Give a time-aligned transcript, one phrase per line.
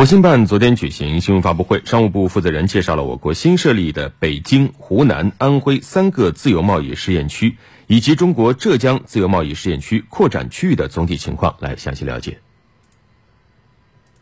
[0.00, 12.38] 国新办昨天举行新闻发布会，商务部负责人介绍了我国新设立的北京、湖南、安徽三个自由贸易试验区，以及中国浙江自由贸易试验区扩展区域的总体情况，来详细了解。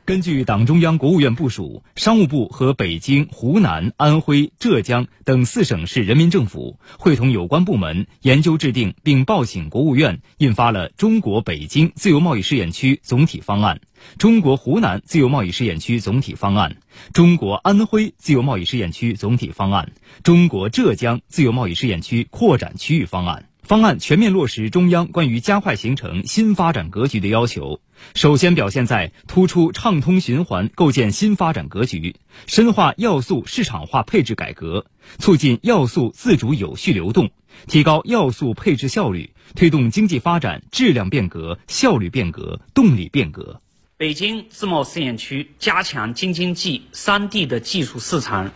[0.08, 13.76] 根据党中央、国务院部署，商务部和北京、湖南、安徽、浙江等四省市人民政府会同有关部门研究制定，并报请国务院印发了《中国北京自由贸易试验区总体方案》、
[14.18, 16.70] 《中国湖南自由贸易试验区总体方案》、
[17.12, 23.44] 《中国安徽自由贸易试验区总体方案》、《中国浙江自由贸易试验区扩展区域方案》。
[23.68, 27.80] 方案全面落实中央关于加快形成新发展格局的要求，
[28.14, 32.14] 首先表现在突出畅通循环，构建新发展格局；
[32.46, 34.86] 深化要素市场化配置改革，
[35.18, 37.30] 促进要素自主有序流动，
[37.66, 43.60] 提高要素配置效率，推动经济发展质量变革、效率变革、动力变革。
[43.98, 48.50] 北京自贸试验区加强京津冀三地的技术市场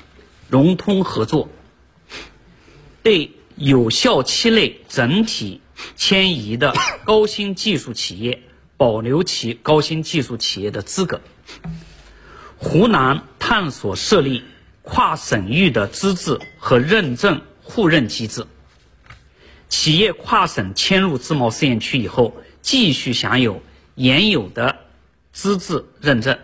[0.48, 1.50] 融通合作，
[3.02, 3.32] 对。
[3.56, 5.60] 有效期内整体
[5.96, 8.42] 迁移的高新技术企业，
[8.76, 11.20] 保留其高新技术企业的资格。
[12.56, 14.44] 湖南探索设立
[14.82, 18.46] 跨省域的资质和认证互认机制，
[19.68, 23.62] 企业跨省迁入自贸试验区以后，继续享有
[23.94, 24.78] 原有的
[25.32, 26.38] 资质认证。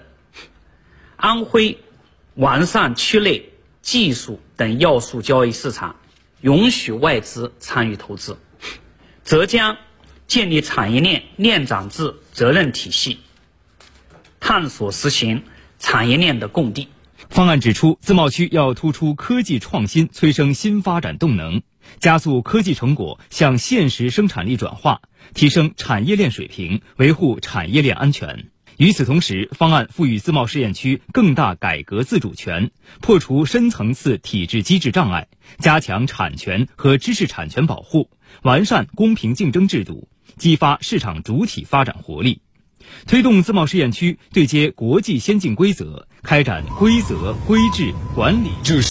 [1.17, 1.79] 安徽
[2.35, 3.51] 完善区内
[3.83, 5.97] 技术等要素交易市场。
[6.41, 8.39] 允许外资参与投资。
[9.25, 9.77] 浙江
[10.27, 13.19] 建立产业链链长制责任体系，
[14.41, 15.43] 探索实行
[15.79, 16.89] 产业链的供地。
[17.29, 21.63] 方案指出，自贸区要突出科技创新，催生新发展动能，
[21.99, 25.03] 加速科技成果向现实生产力转化，
[25.35, 28.51] 提升产业链水平，维护产业链安全。
[28.79, 35.27] 与此同时，方案赋予自贸试验区更大改革自主权，破除深层次体制机制障碍，
[35.59, 38.09] 加强产权和知识产权保护，
[38.43, 42.41] 完善公平竞争制度，激发市场主体发展活力，
[43.09, 48.51] 推动自贸试验区对接国际先进规则，开展规则、规制管理。